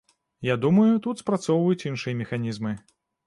[0.47, 2.73] Я думаю, тут спрацоўваюць іншыя механізмы.